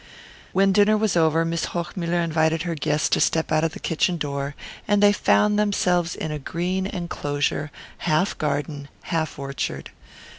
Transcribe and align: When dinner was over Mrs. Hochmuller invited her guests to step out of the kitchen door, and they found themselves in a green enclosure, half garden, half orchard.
When 0.51 0.71
dinner 0.71 0.97
was 0.97 1.15
over 1.15 1.45
Mrs. 1.45 1.65
Hochmuller 1.75 2.21
invited 2.23 2.63
her 2.63 2.73
guests 2.73 3.07
to 3.09 3.19
step 3.19 3.51
out 3.51 3.63
of 3.63 3.73
the 3.73 3.79
kitchen 3.79 4.17
door, 4.17 4.55
and 4.87 5.03
they 5.03 5.13
found 5.13 5.59
themselves 5.59 6.15
in 6.15 6.31
a 6.31 6.39
green 6.39 6.87
enclosure, 6.87 7.69
half 7.99 8.35
garden, 8.39 8.87
half 9.03 9.37
orchard. 9.37 9.91